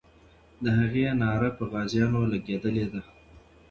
د 0.63 0.65
هغې 0.79 1.05
ناره 1.21 1.49
پر 1.57 1.65
غازیانو 1.71 2.19
لګېدلې 2.33 2.85
ده. 2.91 3.01